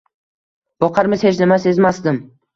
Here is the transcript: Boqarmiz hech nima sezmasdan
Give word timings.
Boqarmiz 0.85 1.27
hech 1.27 1.43
nima 1.45 1.61
sezmasdan 1.69 2.21